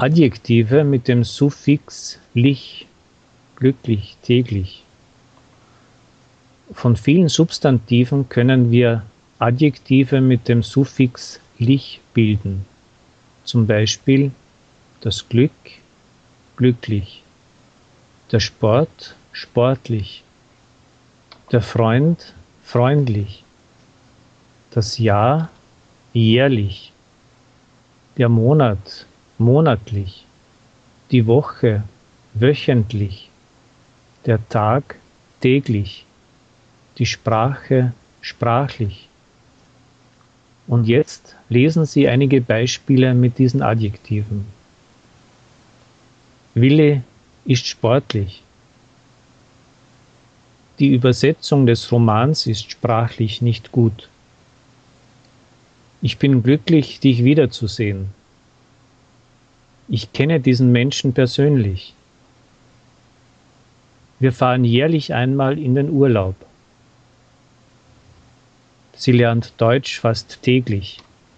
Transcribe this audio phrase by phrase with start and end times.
[0.00, 2.86] Adjektive mit dem Suffix lich,
[3.56, 4.84] glücklich, täglich.
[6.70, 9.02] Von vielen Substantiven können wir
[9.40, 12.64] Adjektive mit dem Suffix lich bilden.
[13.42, 14.30] Zum Beispiel
[15.00, 15.50] das Glück,
[16.56, 17.24] glücklich,
[18.30, 20.22] der Sport, sportlich,
[21.50, 23.42] der Freund, freundlich,
[24.70, 25.50] das Jahr,
[26.12, 26.92] jährlich,
[28.16, 29.04] der Monat,
[29.38, 30.24] monatlich,
[31.10, 31.82] die Woche
[32.34, 33.30] wöchentlich,
[34.26, 34.96] der Tag
[35.40, 36.04] täglich,
[36.98, 39.08] die Sprache sprachlich.
[40.66, 44.44] Und jetzt lesen Sie einige Beispiele mit diesen Adjektiven.
[46.54, 47.02] Wille
[47.44, 48.42] ist sportlich.
[50.78, 54.08] Die Übersetzung des Romans ist sprachlich nicht gut.
[56.02, 58.17] Ich bin glücklich, dich wiederzusehen.
[59.88, 61.94] Ich kenne diesen Menschen persönlich.
[64.18, 66.34] Wir fahren jährlich einmal in den Urlaub.
[68.94, 70.98] Sie lernt Deutsch fast täglich.